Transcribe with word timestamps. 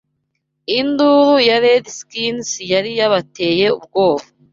Induru 0.79 1.35
ya 1.47 1.57
Redskins 1.65 2.49
yari 2.71 2.91
yabateye 2.99 3.65
ubwoba 3.77 4.25